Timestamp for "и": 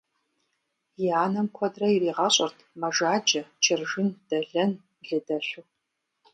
1.03-1.05